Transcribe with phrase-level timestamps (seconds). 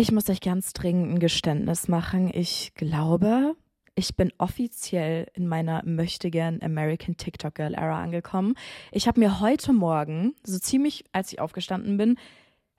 [0.00, 2.30] Ich muss euch ganz dringend ein Geständnis machen.
[2.32, 3.56] Ich glaube,
[3.96, 8.54] ich bin offiziell in meiner möchtegern American TikTok Girl Era angekommen.
[8.92, 12.16] Ich habe mir heute Morgen, so ziemlich als ich aufgestanden bin,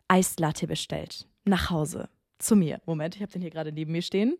[0.07, 1.27] Eislatte bestellt.
[1.43, 2.07] Nach Hause.
[2.37, 2.79] Zu mir.
[2.85, 4.37] Moment, ich habe den hier gerade neben mir stehen.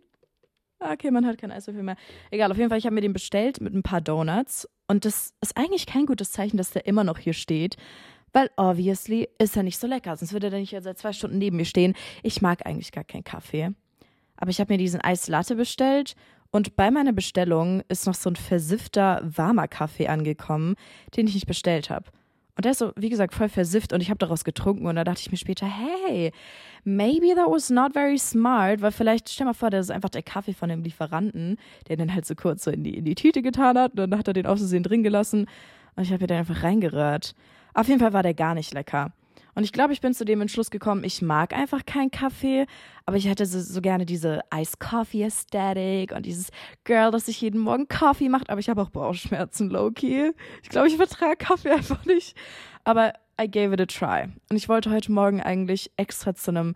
[0.79, 1.97] Okay, man hat kein Eiswürfel mehr.
[2.31, 4.69] Egal, auf jeden Fall, ich habe mir den bestellt mit ein paar Donuts.
[4.87, 7.75] Und das ist eigentlich kein gutes Zeichen, dass der immer noch hier steht.
[8.33, 10.15] Weil obviously ist er nicht so lecker.
[10.15, 11.95] Sonst würde er nicht seit zwei Stunden neben mir stehen.
[12.23, 13.71] Ich mag eigentlich gar keinen Kaffee.
[14.37, 16.15] Aber ich habe mir diesen Eislatte bestellt
[16.51, 20.75] und bei meiner Bestellung ist noch so ein versiffter, warmer Kaffee angekommen,
[21.15, 22.05] den ich nicht bestellt habe.
[22.55, 25.05] Und der ist so, wie gesagt, voll versifft und ich habe daraus getrunken und da
[25.05, 26.33] dachte ich mir später, hey,
[26.83, 30.23] maybe that was not very smart, weil vielleicht, stell mal vor, das ist einfach der
[30.23, 33.41] Kaffee von dem Lieferanten, der den halt so kurz so in die, in die Tüte
[33.41, 35.45] getan hat und dann hat er den aus Versehen drin gelassen
[35.95, 37.33] und ich habe mir den einfach reingerührt.
[37.73, 39.13] Auf jeden Fall war der gar nicht lecker.
[39.55, 42.65] Und ich glaube, ich bin zu dem Entschluss gekommen, ich mag einfach keinen Kaffee,
[43.05, 46.49] aber ich hätte so, so gerne diese Ice Coffee Aesthetic und dieses
[46.85, 50.31] Girl, das sich jeden Morgen Kaffee macht, aber ich habe auch Bauchschmerzen, low-key.
[50.63, 52.37] Ich glaube, ich vertrage Kaffee einfach nicht.
[52.85, 54.29] Aber I gave it a try.
[54.49, 56.75] Und ich wollte heute Morgen eigentlich extra zu einem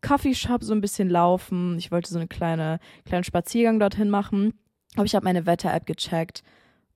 [0.00, 1.76] Coffeeshop so ein bisschen laufen.
[1.78, 4.54] Ich wollte so einen kleine, kleinen Spaziergang dorthin machen.
[4.94, 6.42] Aber ich habe meine Wetter-App gecheckt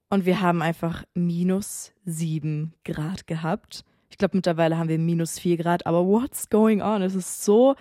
[0.08, 3.84] und wir haben einfach minus sieben Grad gehabt.
[4.10, 7.02] Ich glaube, mittlerweile haben wir minus vier Grad, aber what's going on?
[7.02, 7.74] Es ist so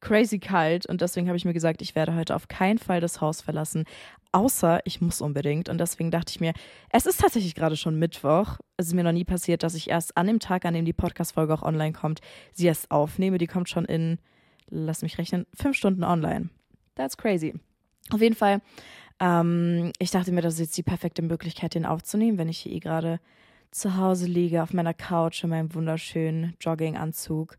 [0.00, 3.20] crazy kalt und deswegen habe ich mir gesagt, ich werde heute auf keinen Fall das
[3.20, 3.84] Haus verlassen,
[4.32, 5.68] außer ich muss unbedingt.
[5.68, 6.52] Und deswegen dachte ich mir,
[6.90, 8.58] es ist tatsächlich gerade schon Mittwoch.
[8.76, 10.92] Es ist mir noch nie passiert, dass ich erst an dem Tag, an dem die
[10.92, 12.20] Podcast-Folge auch online kommt,
[12.52, 13.38] sie erst aufnehme.
[13.38, 14.18] Die kommt schon in,
[14.68, 16.50] lass mich rechnen, fünf Stunden online.
[16.96, 17.54] That's crazy.
[18.10, 18.60] Auf jeden Fall,
[19.20, 22.72] ähm, ich dachte mir, das ist jetzt die perfekte Möglichkeit, den aufzunehmen, wenn ich hier
[22.72, 23.20] eh gerade
[23.70, 27.56] zu Hause liege auf meiner Couch in meinem wunderschönen Jogginganzug.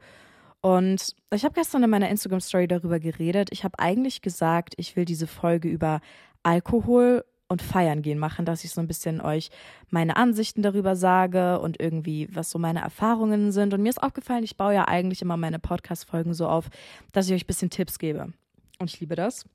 [0.62, 3.50] Und ich habe gestern in meiner Instagram-Story darüber geredet.
[3.52, 6.00] Ich habe eigentlich gesagt, ich will diese Folge über
[6.44, 9.50] Alkohol und Feiern gehen machen, dass ich so ein bisschen euch
[9.90, 13.74] meine Ansichten darüber sage und irgendwie, was so meine Erfahrungen sind.
[13.74, 16.70] Und mir ist aufgefallen, ich baue ja eigentlich immer meine Podcast-Folgen so auf,
[17.12, 18.34] dass ich euch ein bisschen Tipps gebe.
[18.80, 19.46] Und ich liebe das.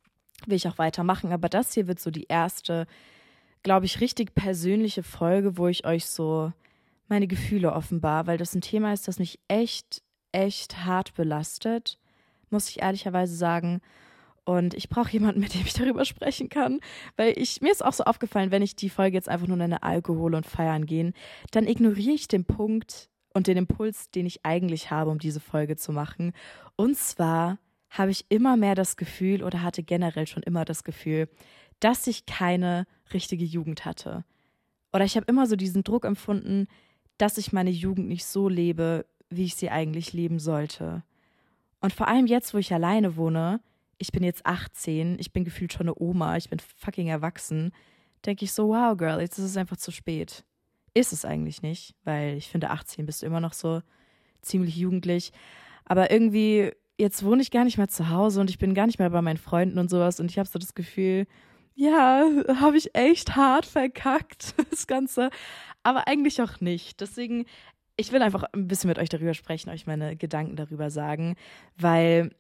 [0.47, 1.33] Will ich auch weitermachen.
[1.33, 2.87] Aber das hier wird so die erste
[3.63, 6.53] glaube ich, richtig persönliche Folge, wo ich euch so
[7.09, 11.99] meine Gefühle offenbar, weil das ein Thema ist, das mich echt, echt hart belastet,
[12.51, 13.81] muss ich ehrlicherweise sagen.
[14.45, 16.81] Und ich brauche jemanden, mit dem ich darüber sprechen kann,
[17.17, 19.83] weil ich mir ist auch so aufgefallen, wenn ich die Folge jetzt einfach nur nenne
[19.83, 21.13] Alkohol und Feiern gehen,
[21.51, 25.77] dann ignoriere ich den Punkt und den Impuls, den ich eigentlich habe, um diese Folge
[25.77, 26.33] zu machen.
[26.77, 27.59] Und zwar
[27.91, 31.29] habe ich immer mehr das Gefühl oder hatte generell schon immer das Gefühl,
[31.81, 34.25] dass ich keine richtige Jugend hatte.
[34.93, 36.67] Oder ich habe immer so diesen Druck empfunden,
[37.19, 41.03] dass ich meine Jugend nicht so lebe, wie ich sie eigentlich leben sollte.
[41.81, 43.61] Und vor allem jetzt, wo ich alleine wohne,
[43.99, 47.73] ich bin jetzt 18, ich bin gefühlt schon eine Oma, ich bin fucking erwachsen,
[48.25, 50.45] denke ich so, wow, Girl, jetzt ist es einfach zu spät.
[50.95, 53.83] Ist es eigentlich nicht, weil ich finde, 18 bist du immer noch so
[54.41, 55.33] ziemlich jugendlich.
[55.85, 58.99] Aber irgendwie, jetzt wohne ich gar nicht mehr zu Hause und ich bin gar nicht
[58.99, 61.27] mehr bei meinen Freunden und sowas und ich habe so das Gefühl,
[61.75, 62.25] ja,
[62.61, 65.31] habe ich echt hart verkackt, das Ganze.
[65.85, 67.01] Aber eigentlich auch nicht.
[67.01, 67.47] Deswegen,
[67.97, 71.37] ich will einfach ein bisschen mit euch darüber sprechen, euch meine Gedanken darüber sagen,
[71.77, 72.31] weil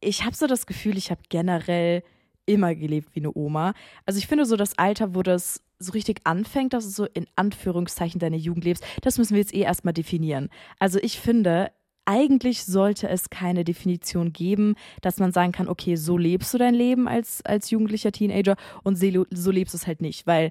[0.00, 2.04] ich habe so das Gefühl, ich habe generell
[2.46, 3.74] immer gelebt wie eine Oma.
[4.04, 7.26] Also ich finde so das Alter, wo das so richtig anfängt, dass du so in
[7.34, 10.48] Anführungszeichen deine Jugend lebst, das müssen wir jetzt eh erstmal definieren.
[10.78, 11.72] Also ich finde,
[12.06, 16.74] eigentlich sollte es keine Definition geben, dass man sagen kann, okay, so lebst du dein
[16.74, 20.50] Leben als, als jugendlicher Teenager und so lebst du es halt nicht, weil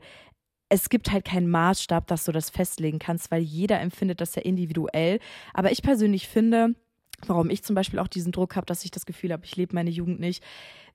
[0.69, 4.41] es gibt halt keinen Maßstab, dass du das festlegen kannst, weil jeder empfindet das ja
[4.41, 5.19] individuell.
[5.53, 6.75] Aber ich persönlich finde,
[7.27, 9.75] warum ich zum Beispiel auch diesen Druck habe, dass ich das Gefühl habe, ich lebe
[9.75, 10.43] meine Jugend nicht,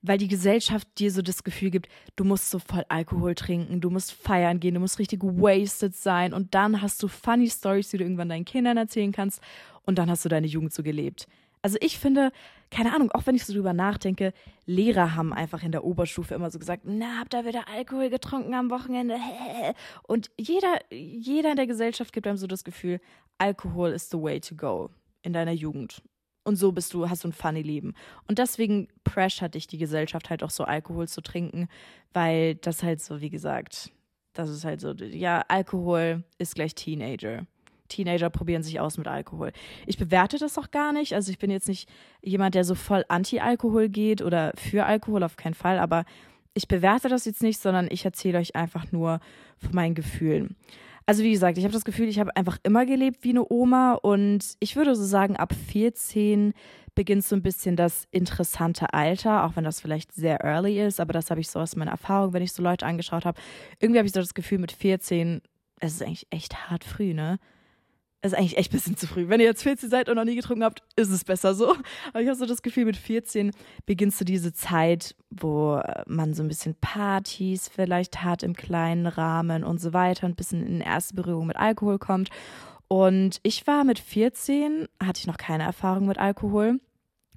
[0.01, 3.89] weil die Gesellschaft dir so das Gefühl gibt, du musst so voll Alkohol trinken, du
[3.89, 7.97] musst feiern gehen, du musst richtig wasted sein und dann hast du funny Stories, die
[7.97, 9.41] du irgendwann deinen Kindern erzählen kannst
[9.83, 11.27] und dann hast du deine Jugend so gelebt.
[11.63, 12.31] Also ich finde,
[12.71, 14.33] keine Ahnung, auch wenn ich so drüber nachdenke,
[14.65, 18.55] Lehrer haben einfach in der Oberstufe immer so gesagt, na, habt ihr wieder Alkohol getrunken
[18.55, 19.17] am Wochenende?
[20.03, 22.99] Und jeder, jeder in der Gesellschaft gibt einem so das Gefühl,
[23.37, 24.89] Alkohol is the way to go
[25.21, 26.01] in deiner Jugend.
[26.43, 27.93] Und so bist du, hast du ein funny Leben.
[28.27, 31.67] Und deswegen pressure dich die Gesellschaft halt auch so Alkohol zu trinken,
[32.13, 33.91] weil das halt so, wie gesagt,
[34.33, 37.45] das ist halt so, ja, Alkohol ist gleich Teenager.
[37.89, 39.51] Teenager probieren sich aus mit Alkohol.
[39.85, 41.13] Ich bewerte das auch gar nicht.
[41.13, 41.89] Also ich bin jetzt nicht
[42.23, 45.77] jemand, der so voll anti-Alkohol geht oder für Alkohol, auf keinen Fall.
[45.77, 46.05] Aber
[46.53, 49.19] ich bewerte das jetzt nicht, sondern ich erzähle euch einfach nur
[49.57, 50.55] von meinen Gefühlen.
[51.05, 53.93] Also wie gesagt, ich habe das Gefühl, ich habe einfach immer gelebt wie eine Oma
[53.95, 56.53] und ich würde so sagen, ab 14
[56.95, 61.13] beginnt so ein bisschen das interessante Alter, auch wenn das vielleicht sehr early ist, aber
[61.13, 63.39] das habe ich so aus meiner Erfahrung, wenn ich so Leute angeschaut habe.
[63.79, 65.41] Irgendwie habe ich so das Gefühl, mit 14,
[65.79, 67.39] es ist eigentlich echt hart früh, ne?
[68.23, 69.29] Ist eigentlich echt ein bisschen zu früh.
[69.29, 71.75] Wenn ihr jetzt 14 seid und noch nie getrunken habt, ist es besser so.
[72.09, 73.51] Aber ich habe so das Gefühl, mit 14
[73.85, 79.63] beginnst du diese Zeit, wo man so ein bisschen Partys vielleicht hat im kleinen Rahmen
[79.63, 82.29] und so weiter und ein bisschen in erste Berührung mit Alkohol kommt.
[82.87, 86.79] Und ich war mit 14, hatte ich noch keine Erfahrung mit Alkohol.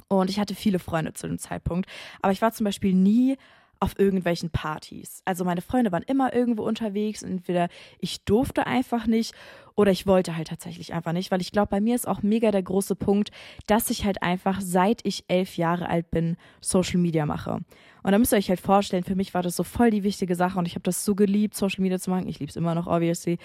[0.08, 1.88] Und ich hatte viele Freunde zu dem Zeitpunkt.
[2.20, 3.36] Aber ich war zum Beispiel nie
[3.80, 5.22] auf irgendwelchen Partys.
[5.24, 7.22] Also meine Freunde waren immer irgendwo unterwegs.
[7.22, 9.34] Entweder ich durfte einfach nicht
[9.76, 12.50] oder ich wollte halt tatsächlich einfach nicht, weil ich glaube, bei mir ist auch mega
[12.50, 13.30] der große Punkt,
[13.66, 17.60] dass ich halt einfach, seit ich elf Jahre alt bin, Social Media mache.
[18.02, 20.34] Und da müsst ihr euch halt vorstellen, für mich war das so voll die wichtige
[20.36, 22.28] Sache und ich habe das so geliebt, Social Media zu machen.
[22.28, 23.38] Ich liebe es immer noch, obviously.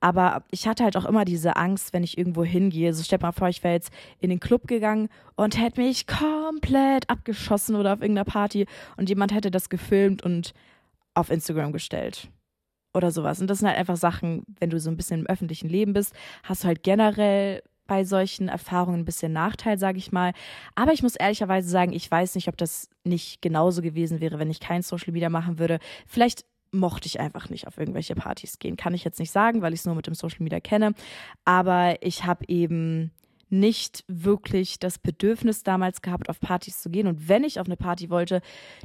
[0.00, 2.92] Aber ich hatte halt auch immer diese Angst, wenn ich irgendwo hingehe.
[2.92, 3.90] So stellt mal vor, ich wäre jetzt
[4.20, 8.66] in den Club gegangen und hätte mich komplett abgeschossen oder auf irgendeiner Party
[8.98, 10.52] und jemand hätte das gefilmt und
[11.14, 12.28] auf Instagram gestellt
[12.94, 13.40] oder sowas.
[13.40, 16.14] Und das sind halt einfach Sachen, wenn du so ein bisschen im öffentlichen Leben bist,
[16.42, 20.32] hast du halt generell bei solchen Erfahrungen ein bisschen Nachteil, sage ich mal.
[20.74, 24.50] Aber ich muss ehrlicherweise sagen, ich weiß nicht, ob das nicht genauso gewesen wäre, wenn
[24.50, 25.78] ich kein Social Media machen würde.
[26.06, 28.76] Vielleicht mochte ich einfach nicht auf irgendwelche Partys gehen.
[28.76, 30.94] Kann ich jetzt nicht sagen, weil ich es nur mit dem Social Media kenne.
[31.44, 33.10] Aber ich habe eben
[33.52, 37.06] nicht wirklich das Bedürfnis damals gehabt, auf Partys zu gehen.
[37.06, 38.40] Und wenn ich auf eine Party wollte,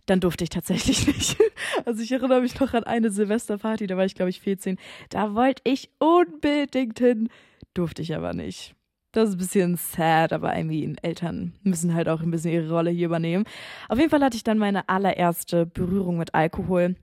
[0.06, 1.38] dann durfte ich tatsächlich nicht.
[1.86, 4.78] Also ich erinnere mich noch an eine Silvesterparty, da war ich, glaube ich, 14.
[5.10, 7.30] Da wollte ich unbedingt hin,
[7.74, 8.76] durfte ich aber nicht.
[9.14, 12.70] Das ist ein bisschen sad, aber I mean, Eltern müssen halt auch ein bisschen ihre
[12.70, 13.46] Rolle hier übernehmen.
[13.88, 16.96] Auf jeden Fall hatte ich dann meine allererste Berührung mit Alkohol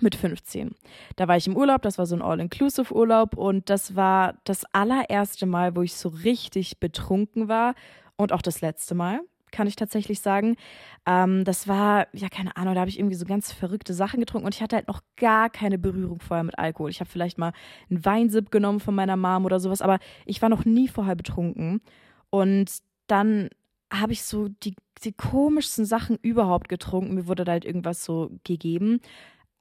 [0.00, 0.74] mit 15.
[1.16, 5.46] Da war ich im Urlaub, das war so ein All-Inclusive-Urlaub und das war das allererste
[5.46, 7.74] Mal, wo ich so richtig betrunken war
[8.16, 9.20] und auch das letzte Mal,
[9.50, 10.56] kann ich tatsächlich sagen.
[11.06, 14.46] Ähm, das war, ja, keine Ahnung, da habe ich irgendwie so ganz verrückte Sachen getrunken
[14.46, 16.90] und ich hatte halt noch gar keine Berührung vorher mit Alkohol.
[16.90, 17.52] Ich habe vielleicht mal
[17.90, 21.80] einen Weinsip genommen von meiner Mom oder sowas, aber ich war noch nie vorher betrunken.
[22.30, 22.70] Und
[23.06, 23.48] dann
[23.92, 27.14] habe ich so die, die komischsten Sachen überhaupt getrunken.
[27.14, 29.00] Mir wurde da halt irgendwas so gegeben.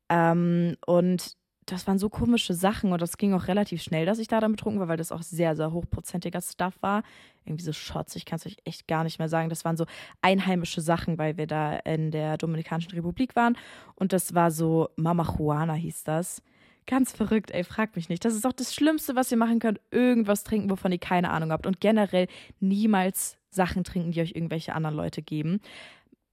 [0.09, 1.37] Ähm, und
[1.71, 4.53] das waren so komische Sachen und das ging auch relativ schnell, dass ich da dann
[4.53, 7.03] betrunken war, weil das auch sehr, sehr hochprozentiger Stuff war.
[7.45, 9.49] Irgendwie so Shots, ich kann es euch echt gar nicht mehr sagen.
[9.49, 9.85] Das waren so
[10.21, 13.57] einheimische Sachen, weil wir da in der Dominikanischen Republik waren.
[13.95, 16.41] Und das war so Mama Juana hieß das.
[16.87, 18.25] Ganz verrückt, ey, fragt mich nicht.
[18.25, 19.79] Das ist auch das Schlimmste, was ihr machen könnt.
[19.91, 21.67] Irgendwas trinken, wovon ihr keine Ahnung habt.
[21.67, 22.27] Und generell
[22.59, 25.61] niemals Sachen trinken, die euch irgendwelche anderen Leute geben.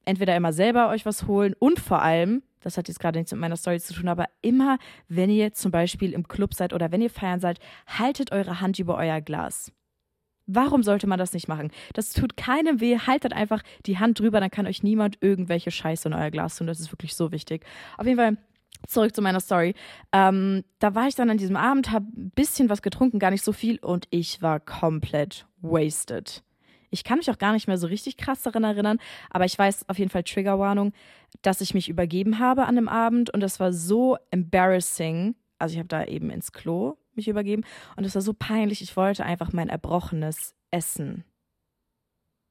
[0.06, 3.40] Entweder immer selber euch was holen und vor allem das hat jetzt gerade nichts mit
[3.40, 7.00] meiner Story zu tun, aber immer, wenn ihr zum Beispiel im Club seid oder wenn
[7.00, 9.70] ihr feiern seid, haltet eure Hand über euer Glas.
[10.46, 11.70] Warum sollte man das nicht machen?
[11.92, 12.98] Das tut keinem weh.
[12.98, 16.66] Haltet einfach die Hand drüber, dann kann euch niemand irgendwelche Scheiße in euer Glas tun.
[16.66, 17.64] Das ist wirklich so wichtig.
[17.98, 18.36] Auf jeden Fall
[18.88, 19.74] zurück zu meiner Story.
[20.12, 23.44] Ähm, da war ich dann an diesem Abend, habe ein bisschen was getrunken, gar nicht
[23.44, 26.42] so viel und ich war komplett wasted.
[26.90, 28.98] Ich kann mich auch gar nicht mehr so richtig krass daran erinnern,
[29.30, 30.92] aber ich weiß auf jeden Fall Triggerwarnung,
[31.42, 35.34] dass ich mich übergeben habe an dem Abend und das war so embarrassing.
[35.58, 37.64] Also ich habe da eben ins Klo mich übergeben
[37.96, 38.82] und es war so peinlich.
[38.82, 41.24] Ich wollte einfach mein Erbrochenes essen.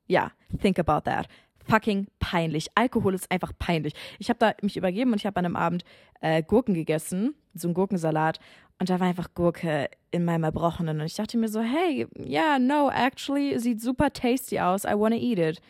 [0.08, 1.28] Ja, think about that.
[1.67, 2.69] Fucking peinlich.
[2.75, 3.94] Alkohol ist einfach peinlich.
[4.19, 5.84] Ich habe da mich übergeben und ich habe an einem Abend
[6.22, 8.39] äh, Gurken gegessen, so einen Gurkensalat
[8.79, 11.00] und da war einfach Gurke in meinem Erbrochenen.
[11.00, 14.84] Und ich dachte mir so, hey, yeah, no, actually, sieht super tasty aus.
[14.84, 15.62] I wanna eat it.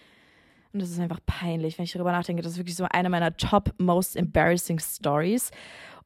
[0.74, 2.42] Und das ist einfach peinlich, wenn ich darüber nachdenke.
[2.42, 5.52] Das ist wirklich so eine meiner top most embarrassing Stories.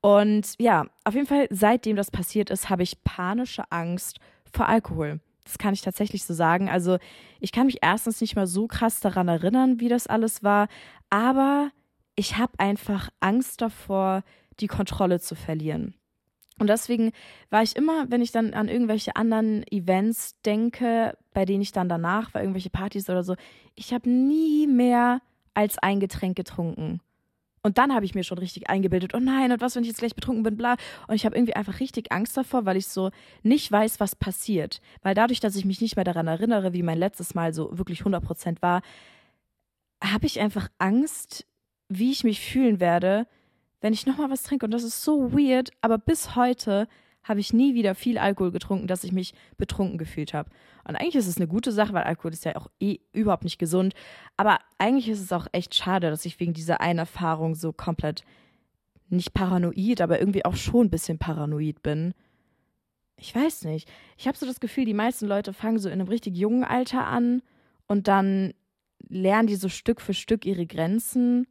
[0.02, 4.20] Und ja, auf jeden Fall, seitdem das passiert ist, habe ich panische Angst
[4.52, 5.20] vor Alkohol.
[5.50, 6.70] Das kann ich tatsächlich so sagen.
[6.70, 7.00] Also,
[7.40, 10.68] ich kann mich erstens nicht mal so krass daran erinnern, wie das alles war,
[11.10, 11.72] aber
[12.16, 14.22] ich habe einfach Angst davor,
[14.60, 15.96] die Kontrolle zu verlieren.
[16.60, 17.14] Und deswegen
[17.50, 21.90] war ich immer, wenn ich dann an irgendwelche anderen Events denke, bei denen ich dann
[21.90, 23.36] danach war, irgendwelche Partys oder so,
[23.74, 25.20] ich habe nie mehr
[25.56, 27.02] als ein Getränk getrunken.
[27.62, 30.00] Und dann habe ich mir schon richtig eingebildet, oh nein, und was, wenn ich jetzt
[30.00, 30.76] gleich betrunken bin, bla.
[31.08, 33.12] Und ich habe irgendwie einfach richtig Angst davor, weil ich so
[33.44, 34.82] nicht weiß, was passiert.
[35.02, 38.02] Weil dadurch, dass ich mich nicht mehr daran erinnere, wie mein letztes Mal so wirklich
[38.02, 38.82] 100% war,
[40.04, 41.46] habe ich einfach Angst,
[41.90, 43.28] wie ich mich fühlen werde,
[43.82, 44.66] wenn ich nochmal was trinke.
[44.66, 46.88] Und das ist so weird, aber bis heute
[47.24, 50.50] habe ich nie wieder viel Alkohol getrunken, dass ich mich betrunken gefühlt habe.
[50.88, 53.60] Und eigentlich ist es eine gute Sache, weil Alkohol ist ja auch eh überhaupt nicht
[53.60, 53.94] gesund.
[54.38, 58.24] Aber eigentlich ist es auch echt schade, dass ich wegen dieser einen Erfahrung so komplett
[59.10, 62.14] nicht paranoid, aber irgendwie auch schon ein bisschen paranoid bin.
[63.18, 63.90] ich weiß nicht.
[64.18, 67.06] Ich habe so das Gefühl, die meisten Leute fangen so in einem richtig jungen Alter
[67.06, 67.42] an
[67.88, 68.54] und dann
[69.08, 71.48] lernen die so Stück für Stück ihre Grenzen.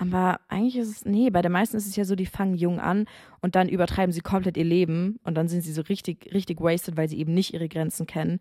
[0.00, 2.78] Aber eigentlich ist es, nee, bei den meisten ist es ja so, die fangen jung
[2.78, 3.06] an
[3.40, 6.96] und dann übertreiben sie komplett ihr Leben und dann sind sie so richtig, richtig wasted,
[6.96, 8.38] weil sie eben nicht ihre Grenzen kennen.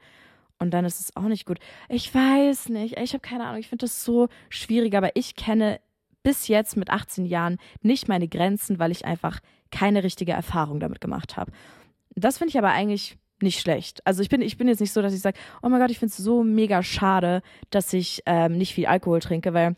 [0.60, 1.58] Und dann ist es auch nicht gut.
[1.90, 5.80] Ich weiß nicht, ich habe keine Ahnung, ich finde das so schwierig, aber ich kenne
[6.22, 9.40] bis jetzt mit 18 Jahren nicht meine Grenzen, weil ich einfach
[9.72, 11.52] keine richtige Erfahrung damit gemacht habe.
[12.16, 14.06] Das finde ich aber eigentlich nicht schlecht.
[14.06, 16.00] Also ich bin, ich bin jetzt nicht so, dass ich sage, oh mein Gott, ich
[16.00, 19.76] finde es so mega schade, dass ich ähm, nicht viel Alkohol trinke, weil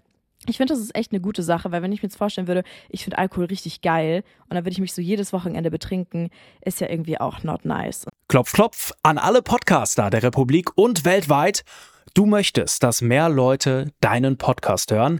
[0.47, 2.63] ich finde, das ist echt eine gute Sache, weil wenn ich mir jetzt vorstellen würde,
[2.89, 6.29] ich finde Alkohol richtig geil und dann würde ich mich so jedes Wochenende betrinken,
[6.61, 8.05] ist ja irgendwie auch not nice.
[8.27, 11.63] Klopf, klopf an alle Podcaster der Republik und weltweit.
[12.13, 15.19] Du möchtest, dass mehr Leute deinen Podcast hören?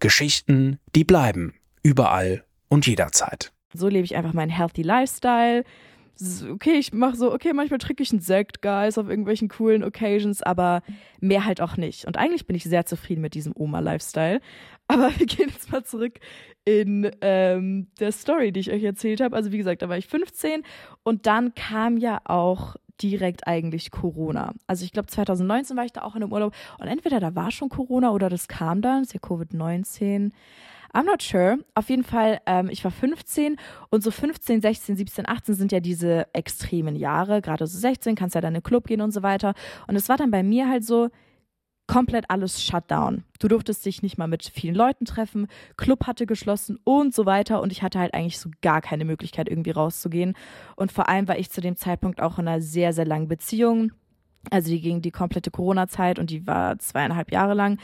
[0.00, 1.54] Geschichten, die bleiben.
[1.82, 3.52] Überall und jederzeit.
[3.74, 5.64] So lebe ich einfach meinen Healthy Lifestyle.
[6.50, 10.42] Okay, ich mache so, okay, manchmal trinke ich einen Sekt, Guys, auf irgendwelchen coolen Occasions,
[10.42, 10.82] aber
[11.20, 12.06] mehr halt auch nicht.
[12.06, 14.40] Und eigentlich bin ich sehr zufrieden mit diesem Oma-Lifestyle.
[14.88, 16.18] Aber wir gehen jetzt mal zurück
[16.64, 19.36] in ähm, der Story, die ich euch erzählt habe.
[19.36, 20.62] Also wie gesagt, da war ich 15
[21.04, 24.52] und dann kam ja auch direkt eigentlich Corona.
[24.66, 27.50] Also ich glaube 2019 war ich da auch in einem Urlaub und entweder da war
[27.50, 30.32] schon Corona oder das kam dann, ist ja Covid-19.
[30.94, 31.58] I'm not sure.
[31.74, 33.56] Auf jeden Fall, ähm, ich war 15
[33.90, 37.42] und so 15, 16, 17, 18 sind ja diese extremen Jahre.
[37.42, 39.54] Gerade so 16 kannst ja dann in den Club gehen und so weiter.
[39.86, 41.10] Und es war dann bei mir halt so,
[41.88, 43.24] komplett alles Shutdown.
[43.40, 47.60] Du durftest dich nicht mal mit vielen Leuten treffen, Club hatte geschlossen und so weiter
[47.60, 50.34] und ich hatte halt eigentlich so gar keine Möglichkeit irgendwie rauszugehen
[50.76, 53.90] und vor allem war ich zu dem Zeitpunkt auch in einer sehr, sehr langen Beziehung.
[54.50, 57.78] Also die ging die komplette Corona-Zeit und die war zweieinhalb Jahre lang.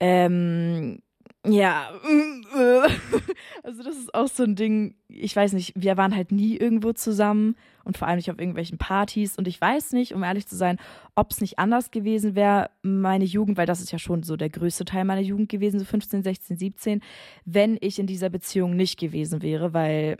[0.00, 1.02] Ähm,
[1.46, 1.90] ja,
[3.62, 6.92] also das ist auch so ein Ding, ich weiß nicht, wir waren halt nie irgendwo
[6.92, 7.54] zusammen
[7.84, 9.38] und vor allem nicht auf irgendwelchen Partys.
[9.38, 10.78] Und ich weiß nicht, um ehrlich zu sein,
[11.14, 14.50] ob es nicht anders gewesen wäre, meine Jugend, weil das ist ja schon so der
[14.50, 17.00] größte Teil meiner Jugend gewesen, so 15, 16, 17,
[17.44, 20.18] wenn ich in dieser Beziehung nicht gewesen wäre, weil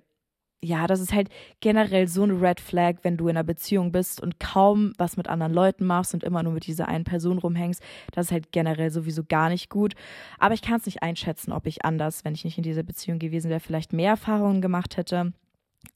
[0.63, 1.29] ja, das ist halt
[1.61, 5.29] generell so eine Red Flag, wenn du in einer Beziehung bist und kaum was mit
[5.29, 7.81] anderen Leuten machst und immer nur mit dieser einen Person rumhängst.
[8.13, 9.95] Das ist halt generell sowieso gar nicht gut.
[10.39, 13.21] Aber ich kann es nicht einschätzen, ob ich anders, wenn ich nicht in dieser Beziehung
[13.21, 15.33] gewesen wäre, vielleicht mehr Erfahrungen gemacht hätte.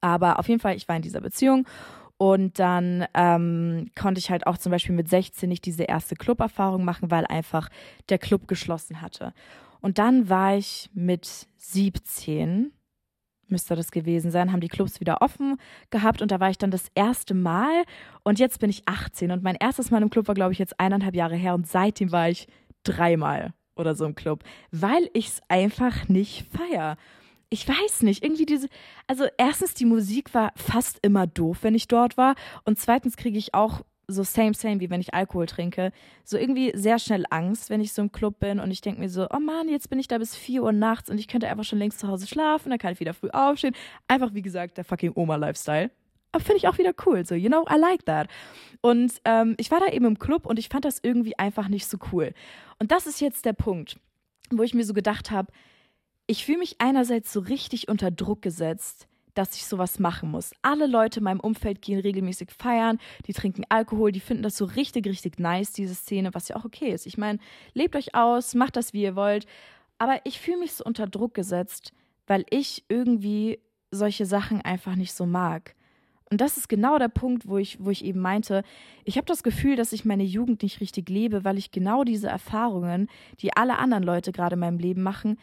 [0.01, 1.67] Aber auf jeden Fall, ich war in dieser Beziehung
[2.17, 6.85] und dann ähm, konnte ich halt auch zum Beispiel mit 16 nicht diese erste Club-Erfahrung
[6.85, 7.69] machen, weil einfach
[8.11, 9.35] der Club geschlossen hatte.
[9.81, 12.71] Und dann war ich mit 17
[13.53, 15.59] müsste das gewesen sein, haben die Clubs wieder offen
[15.91, 17.85] gehabt und da war ich dann das erste Mal
[18.25, 20.81] und jetzt bin ich 18 und mein erstes Mal im Club war, glaube ich, jetzt
[20.81, 22.49] eineinhalb Jahre her und seitdem war ich
[22.83, 24.43] dreimal oder so im Club,
[24.73, 26.97] weil ich es einfach nicht feier.
[27.49, 28.69] Ich weiß nicht, irgendwie diese,
[29.07, 33.39] also erstens, die Musik war fast immer doof, wenn ich dort war und zweitens kriege
[33.39, 33.83] ich auch
[34.13, 35.93] so same, same, wie wenn ich Alkohol trinke,
[36.25, 39.09] so irgendwie sehr schnell Angst, wenn ich so im Club bin und ich denke mir
[39.09, 41.65] so, oh Mann, jetzt bin ich da bis 4 Uhr nachts und ich könnte einfach
[41.65, 43.75] schon längst zu Hause schlafen, dann kann ich wieder früh aufstehen.
[44.09, 45.91] Einfach, wie gesagt, der fucking Oma-Lifestyle.
[46.33, 48.29] Aber finde ich auch wieder cool, so, you know, I like that.
[48.81, 51.87] Und ähm, ich war da eben im Club und ich fand das irgendwie einfach nicht
[51.87, 52.33] so cool.
[52.79, 53.99] Und das ist jetzt der Punkt,
[54.51, 55.53] wo ich mir so gedacht habe,
[56.27, 60.53] ich fühle mich einerseits so richtig unter Druck gesetzt, dass ich sowas machen muss.
[60.63, 64.65] Alle Leute in meinem Umfeld gehen regelmäßig feiern, die trinken Alkohol, die finden das so
[64.65, 67.07] richtig, richtig nice, diese Szene, was ja auch okay ist.
[67.07, 67.39] Ich meine,
[67.75, 69.47] lebt euch aus, macht das, wie ihr wollt.
[69.99, 71.93] Aber ich fühle mich so unter Druck gesetzt,
[72.27, 73.61] weil ich irgendwie
[73.91, 75.75] solche Sachen einfach nicht so mag.
[76.33, 78.63] Und das ist genau der Punkt, wo ich, wo ich eben meinte,
[79.05, 82.29] ich habe das Gefühl, dass ich meine Jugend nicht richtig lebe, weil ich genau diese
[82.29, 83.09] Erfahrungen,
[83.41, 85.39] die alle anderen Leute gerade in meinem Leben machen,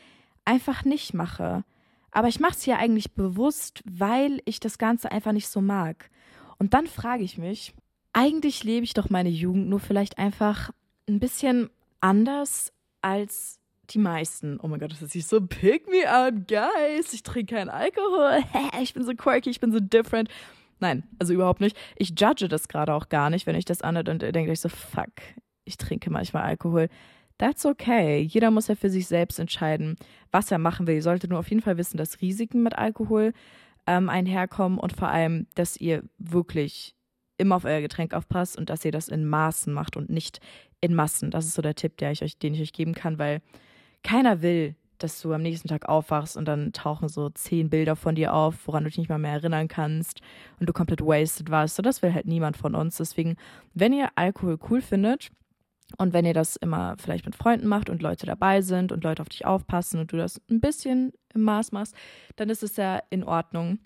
[0.45, 1.63] einfach nicht mache.
[2.11, 6.09] Aber ich mache es ja eigentlich bewusst, weil ich das Ganze einfach nicht so mag.
[6.57, 7.73] Und dann frage ich mich,
[8.13, 10.71] eigentlich lebe ich doch meine Jugend nur vielleicht einfach
[11.07, 11.69] ein bisschen
[12.01, 14.59] anders als die meisten.
[14.61, 17.13] Oh mein Gott, das ist sich so pick me out, guys.
[17.13, 18.43] Ich trinke keinen Alkohol.
[18.81, 20.29] ich bin so quirky, ich bin so different.
[20.79, 21.77] Nein, also überhaupt nicht.
[21.95, 24.69] Ich judge das gerade auch gar nicht, wenn ich das anhört und denke ich so,
[24.69, 25.11] fuck,
[25.65, 26.89] ich trinke manchmal Alkohol.
[27.39, 28.19] That's okay.
[28.19, 29.95] Jeder muss ja für sich selbst entscheiden,
[30.29, 30.95] was er machen will.
[30.95, 33.33] Ihr solltet nur auf jeden Fall wissen, dass Risiken mit Alkohol
[33.87, 36.95] ähm, einherkommen und vor allem, dass ihr wirklich
[37.37, 40.41] immer auf euer Getränk aufpasst und dass ihr das in Maßen macht und nicht
[40.81, 41.31] in Massen.
[41.31, 43.41] Das ist so der Tipp, der ich euch, den ich euch geben kann, weil
[44.03, 48.15] keiner will, dass du am nächsten Tag aufwachst und dann tauchen so zehn Bilder von
[48.15, 50.19] dir auf, woran du dich nicht mal mehr erinnern kannst
[50.59, 51.77] und du komplett wasted warst.
[51.77, 52.97] So, das will halt niemand von uns.
[52.97, 53.37] Deswegen,
[53.73, 55.31] wenn ihr Alkohol cool findet,
[55.97, 59.21] und wenn ihr das immer vielleicht mit Freunden macht und Leute dabei sind und Leute
[59.21, 61.95] auf dich aufpassen und du das ein bisschen im Maß machst,
[62.35, 63.79] dann ist es ja in Ordnung.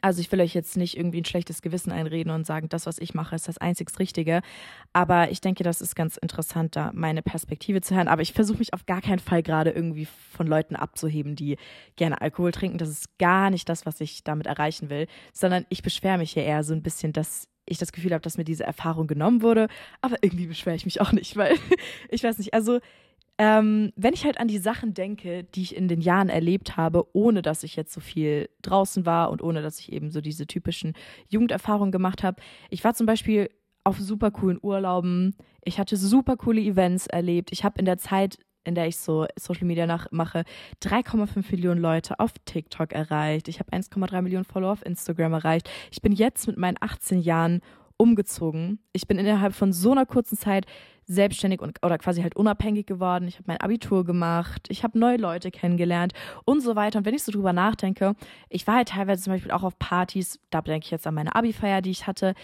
[0.00, 2.98] Also ich will euch jetzt nicht irgendwie ein schlechtes Gewissen einreden und sagen, das, was
[2.98, 4.40] ich mache, ist das einzig Richtige.
[4.94, 8.08] Aber ich denke, das ist ganz interessant, da meine Perspektive zu hören.
[8.08, 11.58] Aber ich versuche mich auf gar keinen Fall gerade irgendwie von Leuten abzuheben, die
[11.96, 12.78] gerne Alkohol trinken.
[12.78, 16.44] Das ist gar nicht das, was ich damit erreichen will, sondern ich beschwere mich hier
[16.44, 19.68] eher so ein bisschen, dass ich das Gefühl habe, dass mir diese Erfahrung genommen wurde.
[20.00, 21.56] Aber irgendwie beschwere ich mich auch nicht, weil
[22.10, 22.80] ich weiß nicht, also
[23.38, 27.08] ähm, wenn ich halt an die Sachen denke, die ich in den Jahren erlebt habe,
[27.12, 30.46] ohne dass ich jetzt so viel draußen war und ohne dass ich eben so diese
[30.46, 30.92] typischen
[31.28, 32.42] Jugenderfahrungen gemacht habe.
[32.70, 33.48] Ich war zum Beispiel
[33.84, 35.34] auf super coolen Urlauben.
[35.64, 37.50] Ich hatte super coole Events erlebt.
[37.52, 40.44] Ich habe in der Zeit in der ich so Social Media nachmache,
[40.82, 43.48] 3,5 Millionen Leute auf TikTok erreicht.
[43.48, 45.70] Ich habe 1,3 Millionen Follower auf Instagram erreicht.
[45.90, 47.60] Ich bin jetzt mit meinen 18 Jahren
[47.96, 48.80] umgezogen.
[48.92, 50.66] Ich bin innerhalb von so einer kurzen Zeit
[51.06, 53.28] selbstständig und oder quasi halt unabhängig geworden.
[53.28, 56.12] Ich habe mein Abitur gemacht, ich habe neue Leute kennengelernt
[56.44, 56.98] und so weiter.
[56.98, 58.14] Und wenn ich so drüber nachdenke,
[58.48, 61.34] ich war halt teilweise zum Beispiel auch auf Partys, da denke ich jetzt an meine
[61.34, 62.34] Abi-Feier, die ich hatte,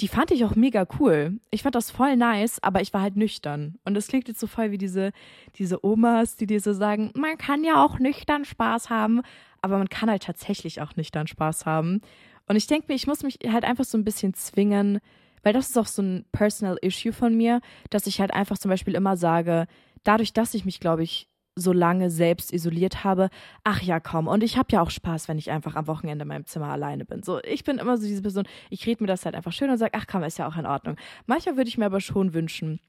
[0.00, 1.38] die fand ich auch mega cool.
[1.50, 3.78] Ich fand das voll nice, aber ich war halt nüchtern.
[3.84, 5.12] Und das klingt jetzt so voll wie diese,
[5.56, 9.22] diese Omas, die dir so sagen, man kann ja auch nüchtern Spaß haben,
[9.62, 12.00] aber man kann halt tatsächlich auch nüchtern Spaß haben.
[12.46, 15.00] Und ich denke mir, ich muss mich halt einfach so ein bisschen zwingen,
[15.44, 17.60] weil das ist auch so ein Personal Issue von mir,
[17.90, 19.66] dass ich halt einfach zum Beispiel immer sage,
[20.02, 23.30] dadurch, dass ich mich, glaube ich, so lange selbst isoliert habe,
[23.62, 24.26] ach ja, komm.
[24.26, 27.04] Und ich habe ja auch Spaß, wenn ich einfach am Wochenende in meinem Zimmer alleine
[27.04, 27.22] bin.
[27.22, 29.78] So, ich bin immer so diese Person, ich rede mir das halt einfach schön und
[29.78, 30.96] sage, ach komm, ist ja auch in Ordnung.
[31.26, 32.80] Manchmal würde ich mir aber schon wünschen,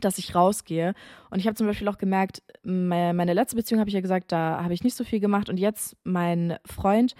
[0.00, 0.94] dass ich rausgehe.
[1.28, 4.62] Und ich habe zum Beispiel auch gemerkt, meine letzte Beziehung habe ich ja gesagt, da
[4.62, 5.50] habe ich nicht so viel gemacht.
[5.50, 7.14] Und jetzt mein Freund,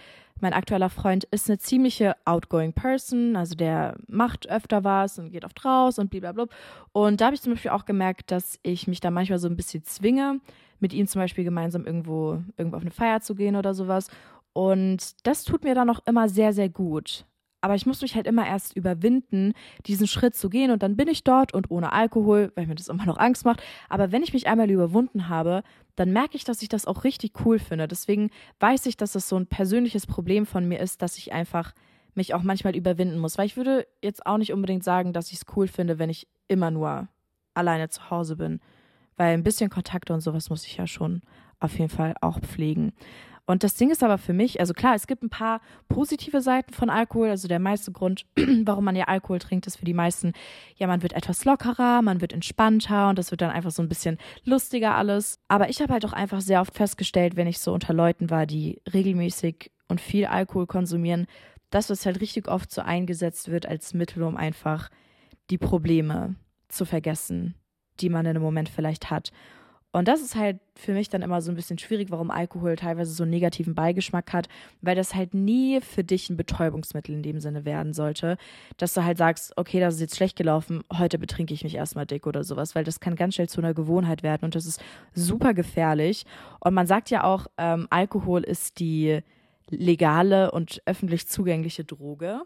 [0.45, 5.43] mein aktueller Freund ist eine ziemliche outgoing Person, also der macht öfter was und geht
[5.47, 6.49] oft raus und blablabla.
[6.93, 9.57] Und da habe ich zum Beispiel auch gemerkt, dass ich mich da manchmal so ein
[9.57, 10.41] bisschen zwinge,
[10.81, 14.09] mit ihm zum Beispiel gemeinsam irgendwo, irgendwo auf eine Feier zu gehen oder sowas.
[14.53, 17.25] Und das tut mir dann auch immer sehr, sehr gut.
[17.65, 19.55] Aber ich muss mich halt immer erst überwinden,
[19.87, 22.89] diesen Schritt zu gehen und dann bin ich dort und ohne Alkohol, weil mir das
[22.89, 23.63] immer noch Angst macht.
[23.89, 25.63] Aber wenn ich mich einmal überwunden habe,
[25.97, 27.89] dann merke ich, dass ich das auch richtig cool finde.
[27.89, 28.29] Deswegen
[28.61, 31.73] weiß ich, dass das so ein persönliches Problem von mir ist, dass ich einfach
[32.15, 33.39] mich auch manchmal überwinden muss.
[33.39, 36.29] Weil ich würde jetzt auch nicht unbedingt sagen, dass ich es cool finde, wenn ich
[36.49, 37.09] immer nur
[37.55, 38.61] alleine zu Hause bin.
[39.17, 41.23] Weil ein bisschen Kontakte und sowas muss ich ja schon
[41.61, 42.93] auf jeden Fall auch pflegen.
[43.47, 46.73] Und das Ding ist aber für mich, also klar, es gibt ein paar positive Seiten
[46.73, 47.29] von Alkohol.
[47.29, 48.25] Also der meiste Grund,
[48.65, 50.33] warum man ja Alkohol trinkt, ist für die meisten,
[50.77, 53.89] ja, man wird etwas lockerer, man wird entspannter und das wird dann einfach so ein
[53.89, 55.41] bisschen lustiger alles.
[55.49, 58.47] Aber ich habe halt auch einfach sehr oft festgestellt, wenn ich so unter Leuten war,
[58.47, 61.27] die regelmäßig und viel Alkohol konsumieren,
[61.69, 64.89] dass das halt richtig oft so eingesetzt wird als Mittel, um einfach
[65.51, 66.37] die Probleme
[66.69, 67.55] zu vergessen,
[68.01, 69.33] die man in einem Moment vielleicht hat.
[69.95, 73.13] Und das ist halt für mich dann immer so ein bisschen schwierig, warum Alkohol teilweise
[73.13, 74.49] so einen negativen Beigeschmack hat,
[74.83, 78.37] weil das halt nie für dich ein Betäubungsmittel in dem Sinne werden sollte,
[78.77, 82.07] dass du halt sagst, okay, das ist jetzt schlecht gelaufen, heute betrinke ich mich erstmal
[82.07, 84.83] dick oder sowas, weil das kann ganz schnell zu einer Gewohnheit werden und das ist
[85.15, 86.27] super gefährlich.
[86.59, 89.21] Und man sagt ja auch, ähm, Alkohol ist die
[89.71, 92.43] legale und öffentlich zugängliche Droge.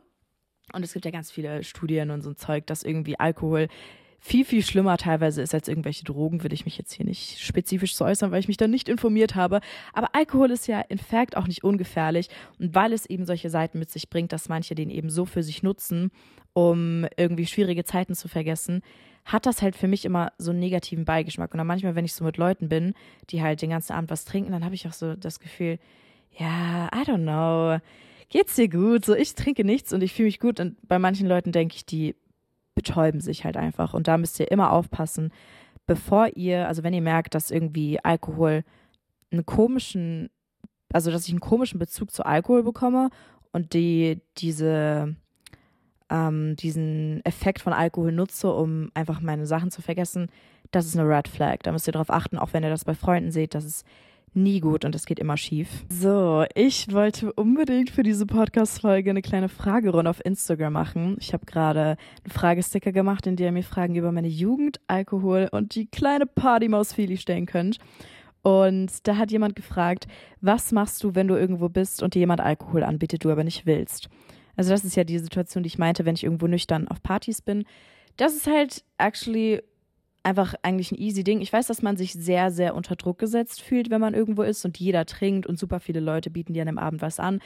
[0.74, 3.68] Und es gibt ja ganz viele Studien und so ein Zeug, dass irgendwie Alkohol
[4.20, 7.94] viel, viel schlimmer teilweise ist als irgendwelche Drogen, will ich mich jetzt hier nicht spezifisch
[7.94, 9.60] zu äußern, weil ich mich da nicht informiert habe.
[9.92, 12.28] Aber Alkohol ist ja in fact auch nicht ungefährlich.
[12.58, 15.42] Und weil es eben solche Seiten mit sich bringt, dass manche den eben so für
[15.42, 16.10] sich nutzen,
[16.52, 18.82] um irgendwie schwierige Zeiten zu vergessen,
[19.24, 21.52] hat das halt für mich immer so einen negativen Beigeschmack.
[21.52, 22.94] Und dann manchmal, wenn ich so mit Leuten bin,
[23.30, 25.78] die halt den ganzen Abend was trinken, dann habe ich auch so das Gefühl,
[26.32, 27.78] ja, I don't know,
[28.30, 29.04] geht's dir gut?
[29.04, 30.60] So, ich trinke nichts und ich fühle mich gut.
[30.60, 32.16] Und bei manchen Leuten denke ich, die
[32.78, 33.92] betäuben sich halt einfach.
[33.92, 35.32] Und da müsst ihr immer aufpassen,
[35.88, 38.62] bevor ihr, also wenn ihr merkt, dass irgendwie Alkohol
[39.32, 40.30] einen komischen,
[40.92, 43.10] also dass ich einen komischen Bezug zu Alkohol bekomme
[43.50, 45.16] und die, diese,
[46.08, 50.28] ähm, diesen Effekt von Alkohol nutze, um einfach meine Sachen zu vergessen,
[50.70, 51.58] das ist eine Red Flag.
[51.64, 53.84] Da müsst ihr darauf achten, auch wenn ihr das bei Freunden seht, dass es
[54.34, 55.84] nie gut und es geht immer schief.
[55.88, 61.16] So, ich wollte unbedingt für diese Podcast-Folge eine kleine Fragerunde auf Instagram machen.
[61.20, 65.48] Ich habe gerade einen Fragesticker gemacht, in der ihr mir Fragen über meine Jugend, Alkohol
[65.50, 67.78] und die kleine Partymaus Feli stellen könnt.
[68.42, 70.06] Und da hat jemand gefragt,
[70.40, 73.66] was machst du, wenn du irgendwo bist und dir jemand Alkohol anbietet, du aber nicht
[73.66, 74.08] willst?
[74.56, 77.42] Also das ist ja die Situation, die ich meinte, wenn ich irgendwo nüchtern auf Partys
[77.42, 77.64] bin.
[78.16, 79.62] Das ist halt actually
[80.22, 81.40] einfach eigentlich ein easy Ding.
[81.40, 84.64] Ich weiß, dass man sich sehr, sehr unter Druck gesetzt fühlt, wenn man irgendwo ist
[84.64, 87.40] und jeder trinkt und super viele Leute bieten dir an dem Abend was an.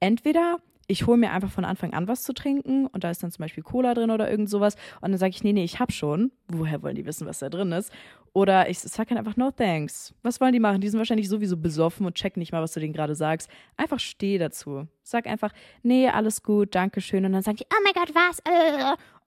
[0.00, 0.58] Entweder
[0.90, 3.42] ich hole mir einfach von Anfang an was zu trinken und da ist dann zum
[3.42, 6.32] Beispiel Cola drin oder irgend sowas und dann sage ich, nee, nee, ich hab schon.
[6.48, 7.92] Woher wollen die wissen, was da drin ist?
[8.32, 10.14] Oder ich sage einfach, no thanks.
[10.22, 10.80] Was wollen die machen?
[10.80, 13.50] Die sind wahrscheinlich sowieso besoffen und checken nicht mal, was du denen gerade sagst.
[13.76, 14.86] Einfach steh dazu.
[15.02, 17.24] Sag einfach, nee, alles gut, danke schön.
[17.24, 18.42] Und dann sagen die, oh mein Gott, was?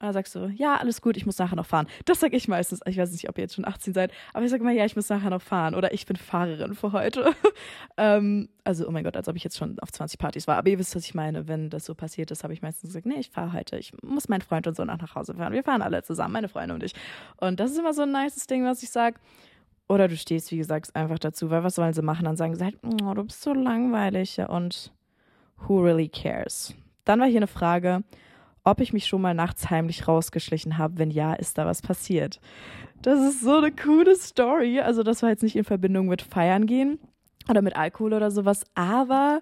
[0.02, 1.86] Und dann sagst du, ja, alles gut, ich muss nachher noch fahren.
[2.06, 2.80] Das sage ich meistens.
[2.88, 4.96] Ich weiß nicht, ob ihr jetzt schon 18 seid, aber ich sage immer, ja, ich
[4.96, 5.76] muss nachher noch fahren.
[5.76, 7.34] Oder ich bin Fahrerin für heute.
[7.98, 10.58] ähm, also, oh mein Gott, als ob ich jetzt schon auf 20 Partys war.
[10.58, 11.48] Aber ihr wisst, was ich meine.
[11.48, 13.78] Wenn das so passiert ist, habe ich meistens gesagt, nee, ich fahre heute.
[13.78, 15.54] Ich muss meinen Freund und so nach, nach Hause fahren.
[15.54, 16.96] Wir fahren alle zusammen, meine Freunde und ich.
[17.38, 19.20] Und das ist immer so ein nices Ding, was ich sage.
[19.88, 22.26] Oder du stehst, wie gesagt, einfach dazu, weil was sollen sie machen?
[22.26, 24.40] Dann sagen sie halt, oh, du bist so langweilig.
[24.48, 24.92] Und
[25.68, 26.74] who really cares?
[27.06, 28.04] Dann war hier eine Frage,
[28.64, 30.98] ob ich mich schon mal nachts heimlich rausgeschlichen habe.
[30.98, 32.40] Wenn ja, ist da was passiert.
[33.02, 34.80] Das ist so eine coole Story.
[34.80, 37.00] Also das war jetzt nicht in Verbindung mit Feiern gehen
[37.50, 39.42] oder mit Alkohol oder sowas, aber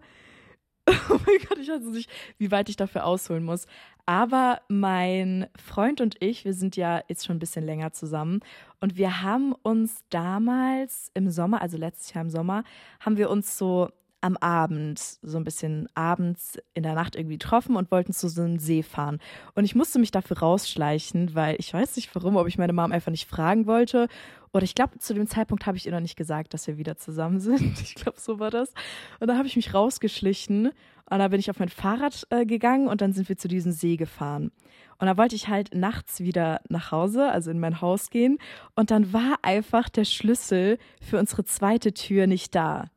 [1.09, 3.65] oh mein Gott, ich weiß nicht, wie weit ich dafür ausholen muss.
[4.05, 8.39] Aber mein Freund und ich, wir sind ja jetzt schon ein bisschen länger zusammen
[8.79, 12.63] und wir haben uns damals im Sommer, also letztes Jahr im Sommer,
[12.99, 13.89] haben wir uns so
[14.21, 18.41] am Abend, so ein bisschen abends in der Nacht irgendwie getroffen und wollten zu so
[18.41, 19.19] einem See fahren.
[19.55, 22.91] Und ich musste mich dafür rausschleichen, weil ich weiß nicht warum, ob ich meine Mom
[22.91, 24.07] einfach nicht fragen wollte.
[24.51, 26.97] Oder ich glaube, zu dem Zeitpunkt habe ich ihr noch nicht gesagt, dass wir wieder
[26.97, 27.79] zusammen sind.
[27.81, 28.73] Ich glaube, so war das.
[29.19, 30.71] Und da habe ich mich rausgeschlichen
[31.09, 33.71] und da bin ich auf mein Fahrrad äh, gegangen und dann sind wir zu diesem
[33.71, 34.51] See gefahren.
[34.99, 38.37] Und da wollte ich halt nachts wieder nach Hause, also in mein Haus gehen.
[38.75, 42.89] Und dann war einfach der Schlüssel für unsere zweite Tür nicht da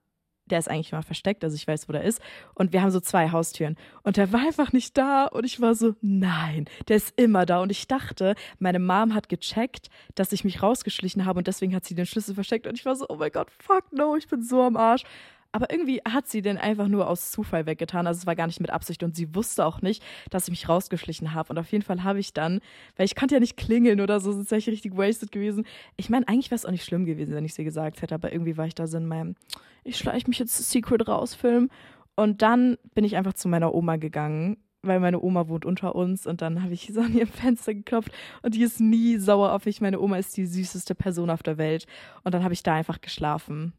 [0.52, 2.20] der ist eigentlich immer versteckt, also ich weiß, wo der ist.
[2.54, 3.76] Und wir haben so zwei Haustüren.
[4.02, 5.24] Und der war einfach nicht da.
[5.24, 7.62] Und ich war so, nein, der ist immer da.
[7.62, 11.86] Und ich dachte, meine Mom hat gecheckt, dass ich mich rausgeschlichen habe und deswegen hat
[11.86, 12.66] sie den Schlüssel versteckt.
[12.66, 15.04] Und ich war so, oh mein Gott, fuck no, ich bin so am Arsch.
[15.52, 18.06] Aber irgendwie hat sie den einfach nur aus Zufall weggetan.
[18.06, 20.68] Also es war gar nicht mit Absicht und sie wusste auch nicht, dass ich mich
[20.68, 21.50] rausgeschlichen habe.
[21.50, 22.60] Und auf jeden Fall habe ich dann,
[22.96, 25.66] weil ich konnte ja nicht klingeln oder so, sonst wäre ich richtig wasted gewesen.
[25.96, 28.32] Ich meine, eigentlich wäre es auch nicht schlimm gewesen, wenn ich sie gesagt hätte, aber
[28.32, 29.36] irgendwie war ich da so in meinem,
[29.84, 31.68] ich schleiche mich jetzt Secret rausfilm.
[32.16, 36.26] Und dann bin ich einfach zu meiner Oma gegangen weil meine Oma wohnt unter uns
[36.26, 38.10] und dann habe ich so an ihr Fenster geklopft
[38.42, 39.80] und die ist nie sauer auf mich.
[39.80, 41.86] Meine Oma ist die süßeste Person auf der Welt
[42.24, 43.72] und dann habe ich da einfach geschlafen.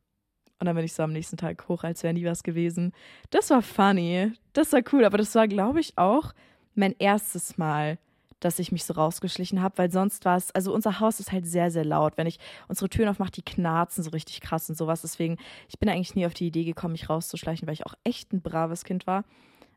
[0.64, 2.94] Und dann bin ich so am nächsten Tag hoch, als wäre nie was gewesen.
[3.32, 4.32] Das war funny.
[4.54, 5.04] Das war cool.
[5.04, 6.32] Aber das war, glaube ich, auch
[6.74, 7.98] mein erstes Mal,
[8.40, 11.46] dass ich mich so rausgeschlichen habe, weil sonst war es, also unser Haus ist halt
[11.46, 12.14] sehr, sehr laut.
[12.16, 15.02] Wenn ich unsere Türen aufmache, die knarzen so richtig krass und sowas.
[15.02, 15.36] Deswegen,
[15.68, 18.40] ich bin eigentlich nie auf die Idee gekommen, mich rauszuschleichen, weil ich auch echt ein
[18.40, 19.26] braves Kind war.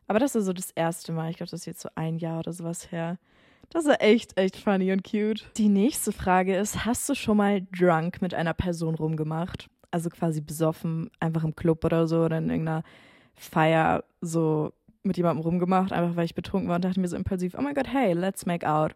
[0.07, 1.31] Aber das war so das erste Mal.
[1.31, 3.17] Ich glaube, das ist jetzt so ein Jahr oder sowas her.
[3.71, 5.51] Das war echt, echt funny und cute.
[5.57, 9.67] Die nächste Frage ist: Hast du schon mal drunk mit einer Person rumgemacht?
[9.91, 12.83] Also quasi besoffen, einfach im Club oder so oder in irgendeiner
[13.35, 14.73] Feier so
[15.03, 17.75] mit jemandem rumgemacht, einfach weil ich betrunken war und dachte mir so impulsiv, oh mein
[17.75, 18.95] Gott, hey, let's make out.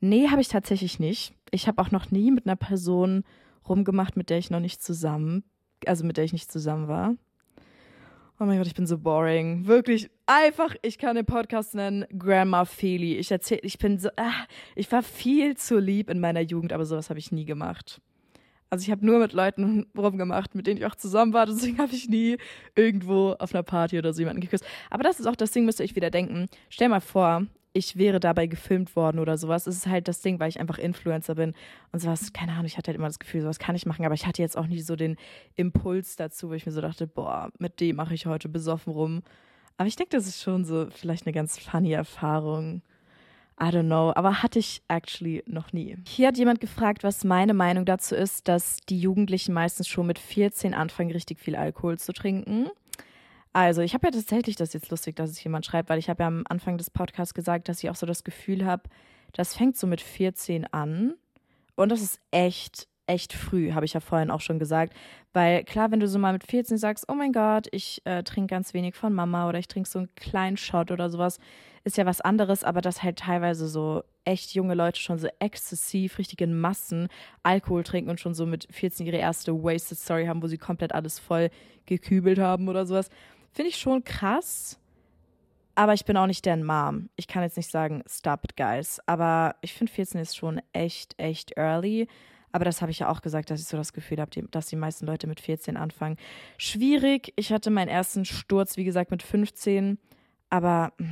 [0.00, 1.34] Nee, habe ich tatsächlich nicht.
[1.50, 3.24] Ich habe auch noch nie mit einer Person
[3.68, 5.44] rumgemacht, mit der ich noch nicht zusammen,
[5.86, 7.14] also mit der ich nicht zusammen war.
[8.40, 9.66] Oh mein Gott, ich bin so boring.
[9.66, 13.16] Wirklich, einfach, ich kann den Podcast nennen Grandma Feli.
[13.16, 16.84] Ich erzähle, ich bin so, ah, ich war viel zu lieb in meiner Jugend, aber
[16.84, 18.00] sowas habe ich nie gemacht.
[18.72, 21.44] Also ich habe nur mit Leuten rumgemacht, mit denen ich auch zusammen war.
[21.44, 22.38] Deswegen habe ich nie
[22.74, 24.64] irgendwo auf einer Party oder so jemanden geküsst.
[24.88, 26.46] Aber das ist auch das Ding, müsste ich wieder denken.
[26.70, 27.42] Stell mal vor,
[27.74, 29.66] ich wäre dabei gefilmt worden oder sowas.
[29.66, 31.52] Es ist halt das Ding, weil ich einfach Influencer bin
[31.92, 34.14] und sowas, keine Ahnung, ich hatte halt immer das Gefühl, sowas kann ich machen, aber
[34.14, 35.16] ich hatte jetzt auch nicht so den
[35.54, 39.22] Impuls dazu, wo ich mir so dachte, boah, mit dem mache ich heute besoffen rum.
[39.76, 42.80] Aber ich denke, das ist schon so vielleicht eine ganz funny Erfahrung.
[43.60, 45.96] I don't know, aber hatte ich actually noch nie.
[46.06, 50.18] Hier hat jemand gefragt, was meine Meinung dazu ist, dass die Jugendlichen meistens schon mit
[50.18, 52.68] 14 anfangen, richtig viel Alkohol zu trinken.
[53.52, 56.22] Also, ich habe ja tatsächlich, das jetzt lustig, dass es jemand schreibt, weil ich habe
[56.22, 58.84] ja am Anfang des Podcasts gesagt, dass ich auch so das Gefühl habe,
[59.32, 61.14] das fängt so mit 14 an.
[61.74, 64.94] Und das ist echt, echt früh, habe ich ja vorhin auch schon gesagt.
[65.34, 68.54] Weil klar, wenn du so mal mit 14 sagst, oh mein Gott, ich äh, trinke
[68.54, 71.38] ganz wenig von Mama oder ich trinke so einen kleinen Shot oder sowas,
[71.84, 76.18] ist ja was anderes, aber dass halt teilweise so echt junge Leute schon so exzessiv,
[76.18, 77.08] richtig in Massen
[77.42, 80.94] Alkohol trinken und schon so mit 14 ihre erste Wasted Story haben, wo sie komplett
[80.94, 81.50] alles voll
[81.84, 83.10] gekübelt haben oder sowas,
[83.52, 84.78] finde ich schon krass.
[85.74, 87.08] Aber ich bin auch nicht deren Mom.
[87.16, 89.00] Ich kann jetzt nicht sagen, stop it, guys.
[89.06, 92.08] Aber ich finde 14 ist schon echt, echt early.
[92.52, 94.76] Aber das habe ich ja auch gesagt, dass ich so das Gefühl habe, dass die
[94.76, 96.16] meisten Leute mit 14 anfangen.
[96.58, 97.32] Schwierig.
[97.36, 99.98] Ich hatte meinen ersten Sturz, wie gesagt, mit 15.
[100.50, 101.04] Aber mm,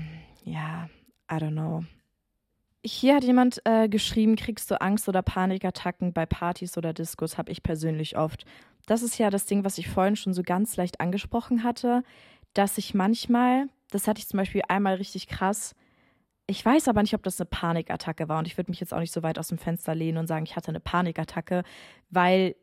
[0.44, 0.88] ja,
[1.32, 1.84] I don't know.
[2.84, 7.38] Hier hat jemand äh, geschrieben, kriegst du Angst oder Panikattacken bei Partys oder Discos?
[7.38, 8.44] Habe ich persönlich oft.
[8.86, 12.02] Das ist ja das Ding, was ich vorhin schon so ganz leicht angesprochen hatte,
[12.54, 15.74] dass ich manchmal, das hatte ich zum Beispiel einmal richtig krass,
[16.50, 18.98] ich weiß aber nicht, ob das eine Panikattacke war und ich würde mich jetzt auch
[18.98, 21.62] nicht so weit aus dem Fenster lehnen und sagen, ich hatte eine Panikattacke,
[22.10, 22.56] weil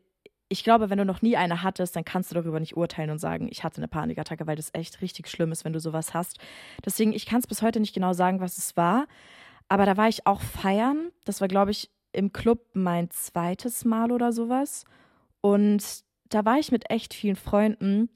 [0.50, 3.18] ich glaube, wenn du noch nie eine hattest, dann kannst du darüber nicht urteilen und
[3.18, 6.38] sagen, ich hatte eine Panikattacke, weil das echt richtig schlimm ist, wenn du sowas hast.
[6.84, 9.06] Deswegen, ich kann es bis heute nicht genau sagen, was es war.
[9.68, 11.10] Aber da war ich auch feiern.
[11.24, 14.84] Das war, glaube ich, im Club mein zweites Mal oder sowas.
[15.40, 18.08] Und da war ich mit echt vielen Freunden.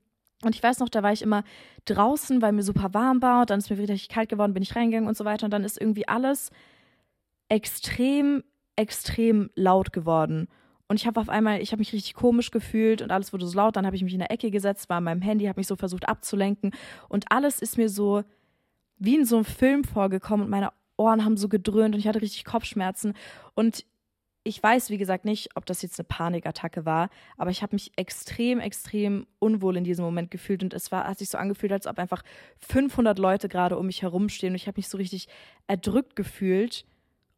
[0.45, 1.45] Und ich weiß noch, da war ich immer
[1.85, 3.43] draußen, weil mir super warm war.
[3.43, 5.45] Und dann ist mir richtig kalt geworden, bin ich reingegangen und so weiter.
[5.45, 6.51] Und dann ist irgendwie alles
[7.49, 8.43] extrem,
[8.77, 10.49] extrem laut geworden.
[10.89, 13.57] Und ich habe auf einmal, ich habe mich richtig komisch gefühlt und alles wurde so
[13.57, 13.77] laut.
[13.77, 15.77] Dann habe ich mich in der Ecke gesetzt, war an meinem Handy, habe mich so
[15.77, 16.73] versucht abzulenken.
[17.09, 18.25] Und alles ist mir so
[18.99, 22.23] wie in so einem Film vorgekommen und meine Ohren haben so gedröhnt und ich hatte
[22.23, 23.15] richtig Kopfschmerzen.
[23.55, 23.85] Und
[24.45, 27.93] ich weiß, wie gesagt, nicht, ob das jetzt eine Panikattacke war, aber ich habe mich
[27.97, 31.87] extrem, extrem unwohl in diesem Moment gefühlt und es war, hat sich so angefühlt, als
[31.87, 32.23] ob einfach
[32.59, 35.29] 500 Leute gerade um mich herumstehen und ich habe mich so richtig
[35.69, 36.85] erdrückt gefühlt.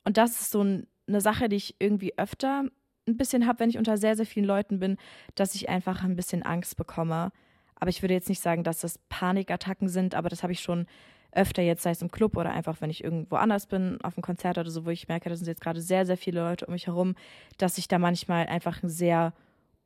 [0.05, 2.65] Und das ist so eine Sache, die ich irgendwie öfter
[3.07, 4.97] ein bisschen habe, wenn ich unter sehr, sehr vielen Leuten bin,
[5.35, 7.33] dass ich einfach ein bisschen Angst bekomme.
[7.77, 10.87] Aber ich würde jetzt nicht sagen, dass das Panikattacken sind, aber das habe ich schon
[11.35, 14.23] öfter jetzt, sei es im Club oder einfach, wenn ich irgendwo anders bin, auf einem
[14.23, 16.73] Konzert oder so, wo ich merke, da sind jetzt gerade sehr, sehr viele Leute um
[16.73, 17.15] mich herum,
[17.59, 19.33] dass ich da manchmal einfach ein sehr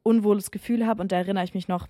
[0.03, 1.03] unwohles Gefühl habe.
[1.03, 1.87] Und da erinnere ich mich noch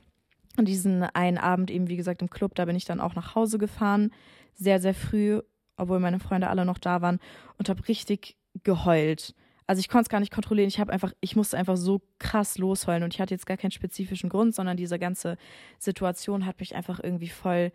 [0.57, 2.55] an diesen einen Abend eben, wie gesagt, im Club.
[2.55, 4.13] Da bin ich dann auch nach Hause gefahren,
[4.55, 5.41] sehr, sehr früh,
[5.77, 7.21] obwohl meine Freunde alle noch da waren
[7.59, 9.35] und habe richtig geheult.
[9.69, 10.69] Also ich konnte es gar nicht kontrollieren.
[10.69, 13.71] Ich habe einfach, ich musste einfach so krass losheulen und ich hatte jetzt gar keinen
[13.71, 15.37] spezifischen Grund, sondern diese ganze
[15.79, 17.71] Situation hat mich einfach irgendwie voll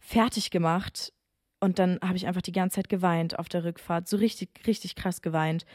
[0.00, 1.12] fertig gemacht.
[1.60, 4.08] Und dann habe ich einfach die ganze Zeit geweint auf der Rückfahrt.
[4.08, 5.66] So richtig, richtig krass geweint.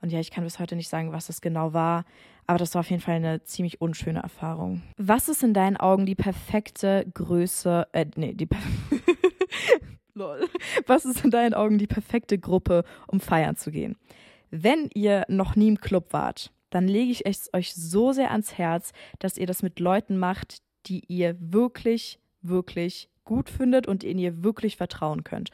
[0.00, 2.04] Und ja, ich kann bis heute nicht sagen, was das genau war.
[2.46, 4.82] Aber das war auf jeden Fall eine ziemlich unschöne Erfahrung.
[4.96, 8.48] Was ist in deinen Augen die perfekte Größe, äh, nee, die,
[10.14, 10.48] Lol.
[10.86, 13.96] Was ist in deinen Augen die perfekte Gruppe, um feiern zu gehen?
[14.50, 18.58] Wenn ihr noch nie im Club wart, dann lege ich es euch so sehr ans
[18.58, 24.20] Herz, dass ihr das mit Leuten macht, die ihr wirklich, wirklich gut findet und denen
[24.20, 25.50] ihr wirklich vertrauen könnt.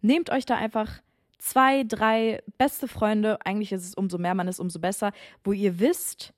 [0.00, 1.00] Nehmt euch da einfach
[1.38, 5.12] zwei, drei beste Freunde, eigentlich ist es umso mehr man ist, umso besser,
[5.44, 6.32] wo ihr wisst,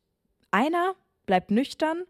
[0.50, 0.94] einer
[1.26, 2.04] bleibt nüchtern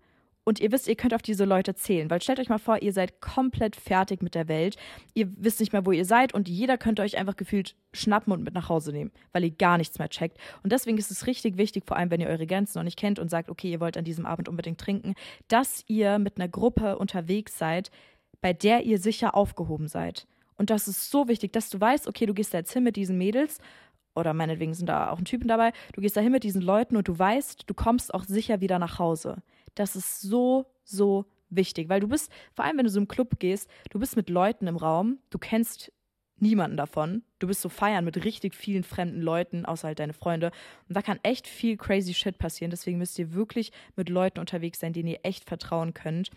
[0.49, 2.09] und ihr wisst, ihr könnt auf diese Leute zählen.
[2.09, 4.77] Weil stellt euch mal vor, ihr seid komplett fertig mit der Welt.
[5.13, 8.43] Ihr wisst nicht mehr, wo ihr seid und jeder könnte euch einfach gefühlt schnappen und
[8.43, 10.39] mit nach Hause nehmen, weil ihr gar nichts mehr checkt.
[10.63, 13.19] Und deswegen ist es richtig wichtig, vor allem wenn ihr eure Grenzen noch nicht kennt
[13.19, 15.15] und sagt, okay, ihr wollt an diesem Abend unbedingt trinken,
[15.49, 17.91] dass ihr mit einer Gruppe unterwegs seid,
[18.41, 20.27] bei der ihr sicher aufgehoben seid.
[20.57, 22.97] Und das ist so wichtig, dass du weißt, okay, du gehst da jetzt hin mit
[22.97, 23.59] diesen Mädels
[24.15, 26.97] oder meinetwegen sind da auch ein Typen dabei, du gehst da hin mit diesen Leuten
[26.97, 29.43] und du weißt, du kommst auch sicher wieder nach Hause.
[29.77, 33.39] Das ist so, so wichtig, weil du bist, vor allem wenn du so im Club
[33.39, 35.93] gehst, du bist mit Leuten im Raum, du kennst
[36.41, 37.23] niemanden davon.
[37.39, 40.53] Du bist so feiern mit richtig vielen fremden Leuten, außer halt deine Freunde.
[40.89, 42.71] Und da kann echt viel crazy Shit passieren.
[42.71, 46.31] Deswegen müsst ihr wirklich mit Leuten unterwegs sein, denen ihr echt vertrauen könnt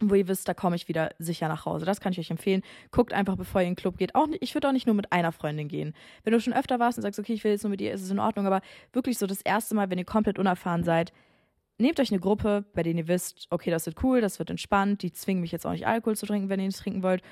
[0.00, 1.84] wo ihr wisst, da komme ich wieder sicher nach Hause.
[1.84, 2.62] Das kann ich euch empfehlen.
[2.90, 4.14] Guckt einfach, bevor ihr in den Club geht.
[4.14, 5.94] Auch, ich würde auch nicht nur mit einer Freundin gehen.
[6.22, 8.02] Wenn du schon öfter warst und sagst, okay, ich will jetzt nur mit ihr, ist
[8.02, 8.46] es in Ordnung.
[8.46, 8.60] Aber
[8.92, 11.12] wirklich so das erste Mal, wenn ihr komplett unerfahren seid,
[11.78, 15.02] nehmt euch eine Gruppe, bei denen ihr wisst, okay, das wird cool, das wird entspannt.
[15.02, 17.22] Die zwingen mich jetzt auch nicht Alkohol zu trinken, wenn ihr nicht trinken wollt.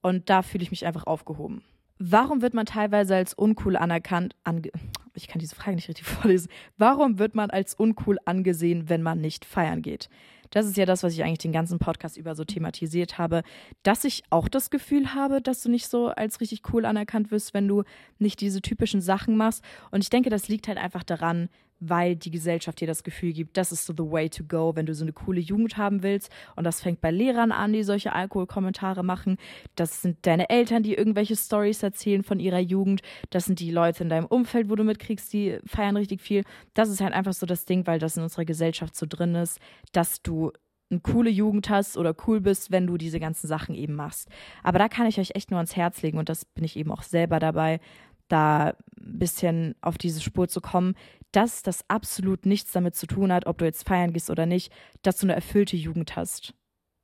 [0.00, 1.62] Und da fühle ich mich einfach aufgehoben.
[1.98, 4.36] Warum wird man teilweise als uncool anerkannt?
[4.44, 4.70] Ange
[5.14, 6.48] ich kann diese Frage nicht richtig vorlesen.
[6.76, 10.08] Warum wird man als uncool angesehen, wenn man nicht feiern geht?
[10.50, 13.42] Das ist ja das, was ich eigentlich den ganzen Podcast über so thematisiert habe,
[13.82, 17.54] dass ich auch das Gefühl habe, dass du nicht so als richtig cool anerkannt wirst,
[17.54, 17.84] wenn du
[18.18, 19.62] nicht diese typischen Sachen machst.
[19.90, 21.48] Und ich denke, das liegt halt einfach daran,
[21.80, 24.86] weil die Gesellschaft dir das Gefühl gibt, das ist so the way to go, wenn
[24.86, 26.30] du so eine coole Jugend haben willst.
[26.54, 29.36] Und das fängt bei Lehrern an, die solche Alkoholkommentare machen.
[29.74, 33.02] Das sind deine Eltern, die irgendwelche Stories erzählen von ihrer Jugend.
[33.30, 36.44] Das sind die Leute in deinem Umfeld, wo du mitkriegst, die feiern richtig viel.
[36.74, 39.60] Das ist halt einfach so das Ding, weil das in unserer Gesellschaft so drin ist,
[39.92, 40.52] dass du
[40.90, 44.28] eine coole Jugend hast oder cool bist, wenn du diese ganzen Sachen eben machst.
[44.62, 46.92] Aber da kann ich euch echt nur ans Herz legen und das bin ich eben
[46.92, 47.80] auch selber dabei,
[48.28, 50.94] da ein bisschen auf diese Spur zu kommen,
[51.32, 54.72] dass das absolut nichts damit zu tun hat, ob du jetzt feiern gehst oder nicht,
[55.02, 56.54] dass du eine erfüllte Jugend hast.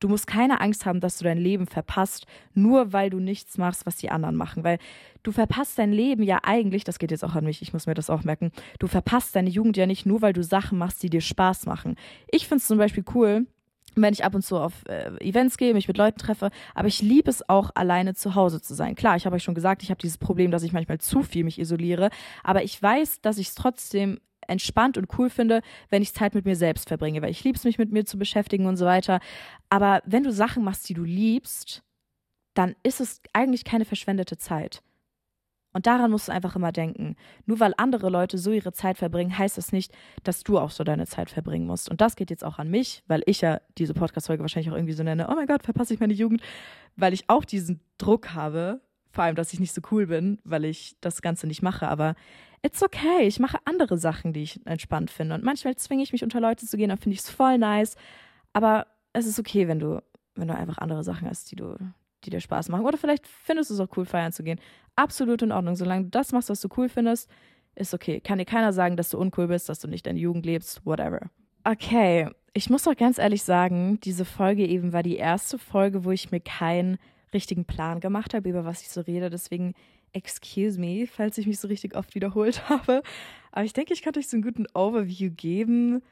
[0.01, 3.87] Du musst keine Angst haben, dass du dein Leben verpasst, nur weil du nichts machst,
[3.87, 4.65] was die anderen machen.
[4.65, 4.79] Weil
[5.23, 7.95] du verpasst dein Leben ja eigentlich, das geht jetzt auch an mich, ich muss mir
[7.95, 11.11] das auch merken, du verpasst deine Jugend ja nicht nur, weil du Sachen machst, die
[11.11, 11.95] dir Spaß machen.
[12.29, 13.47] Ich finde es zum Beispiel cool,
[13.96, 17.02] wenn ich ab und zu auf äh, Events gehe, mich mit Leuten treffe, aber ich
[17.02, 18.94] liebe es auch, alleine zu Hause zu sein.
[18.94, 21.44] Klar, ich habe euch schon gesagt, ich habe dieses Problem, dass ich manchmal zu viel
[21.44, 22.11] mich isoliere,
[22.42, 26.44] aber ich weiß, dass ich es trotzdem entspannt und cool finde, wenn ich Zeit mit
[26.44, 29.20] mir selbst verbringe, weil ich liebe es, mich mit mir zu beschäftigen und so weiter.
[29.70, 31.83] Aber wenn du Sachen machst, die du liebst,
[32.55, 34.83] dann ist es eigentlich keine verschwendete Zeit.
[35.73, 37.17] Und daran musst du einfach immer denken.
[37.47, 40.85] Nur weil andere Leute so ihre Zeit verbringen, heißt das nicht, dass du auch so
[40.85, 41.91] deine Zeit verbringen musst.
[41.91, 44.93] Und das geht jetzt auch an mich, weil ich ja diese Podcast-Folge wahrscheinlich auch irgendwie
[44.93, 46.43] so nenne, oh mein Gott, verpasse ich meine Jugend,
[46.97, 48.81] weil ich auch diesen Druck habe,
[49.11, 51.89] vor allem, dass ich nicht so cool bin, weil ich das Ganze nicht mache.
[51.89, 52.15] Aber
[52.63, 53.27] it's okay.
[53.27, 55.35] Ich mache andere Sachen, die ich entspannt finde.
[55.35, 57.97] Und manchmal zwinge ich mich unter Leute zu gehen, dann finde ich es voll nice.
[58.53, 60.03] Aber es ist okay, wenn du,
[60.35, 61.77] wenn du einfach andere Sachen hast, die du,
[62.23, 62.85] die dir Spaß machen.
[62.85, 64.61] Oder vielleicht findest du es auch cool, feiern zu gehen.
[64.97, 65.77] Absolut in Ordnung.
[65.77, 67.31] Solange du das machst, was du cool findest,
[67.75, 68.21] ist okay.
[68.21, 71.31] Kann dir keiner sagen, dass du uncool bist, dass du nicht deine Jugend lebst, whatever.
[71.65, 76.11] Okay, ich muss doch ganz ehrlich sagen, diese Folge eben war die erste Folge, wo
[76.11, 76.99] ich mir keinen
[77.33, 79.31] richtigen Plan gemacht habe, über was ich so rede.
[79.31, 79.75] Deswegen
[80.13, 83.03] excuse me, falls ich mich so richtig oft wiederholt habe.
[83.53, 86.03] Aber ich denke, ich kann euch so einen guten Overview geben,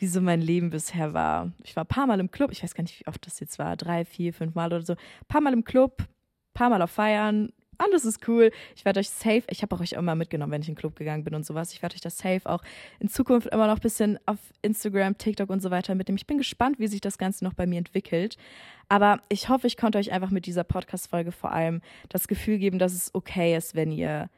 [0.00, 1.52] wie so mein Leben bisher war.
[1.62, 3.58] Ich war ein paar Mal im Club, ich weiß gar nicht, wie oft das jetzt
[3.58, 4.94] war, drei, vier, fünf Mal oder so.
[4.94, 8.50] Ein paar Mal im Club, ein paar Mal auf Feiern, alles ist cool.
[8.76, 10.96] Ich werde euch safe, ich habe auch euch immer mitgenommen, wenn ich in den Club
[10.96, 11.72] gegangen bin und sowas.
[11.72, 12.62] Ich werde euch das safe auch
[12.98, 16.18] in Zukunft immer noch ein bisschen auf Instagram, TikTok und so weiter mitnehmen.
[16.18, 18.36] Ich bin gespannt, wie sich das Ganze noch bei mir entwickelt.
[18.88, 22.78] Aber ich hoffe, ich konnte euch einfach mit dieser Podcast-Folge vor allem das Gefühl geben,
[22.78, 24.28] dass es okay ist, wenn ihr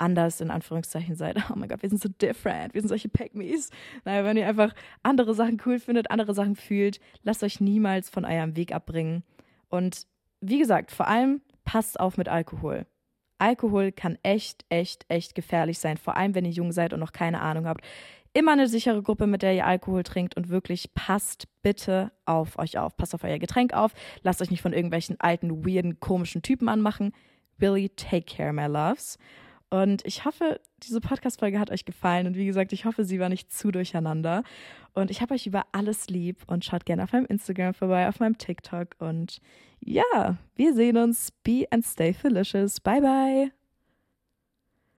[0.00, 1.36] anders in Anführungszeichen seid.
[1.50, 3.70] Oh mein Gott, wir sind so different, wir sind solche Pack-Me's.
[4.04, 8.24] Naja, wenn ihr einfach andere Sachen cool findet, andere Sachen fühlt, lasst euch niemals von
[8.24, 9.24] eurem Weg abbringen.
[9.68, 10.06] Und
[10.40, 12.86] wie gesagt, vor allem passt auf mit Alkohol.
[13.38, 17.12] Alkohol kann echt, echt, echt gefährlich sein, vor allem wenn ihr jung seid und noch
[17.12, 17.84] keine Ahnung habt.
[18.32, 22.78] Immer eine sichere Gruppe, mit der ihr Alkohol trinkt und wirklich passt bitte auf euch
[22.78, 22.96] auf.
[22.96, 23.92] Passt auf euer Getränk auf.
[24.22, 27.12] Lasst euch nicht von irgendwelchen alten, weirden, komischen Typen anmachen.
[27.60, 29.18] Really take care, my loves.
[29.70, 32.26] Und ich hoffe, diese Podcast-Folge hat euch gefallen.
[32.26, 34.42] Und wie gesagt, ich hoffe, sie war nicht zu durcheinander.
[34.94, 38.18] Und ich habe euch über alles lieb und schaut gerne auf meinem Instagram vorbei, auf
[38.18, 38.96] meinem TikTok.
[38.98, 39.40] Und
[39.78, 41.30] ja, wir sehen uns.
[41.44, 42.80] Be and stay delicious.
[42.80, 43.59] Bye, bye.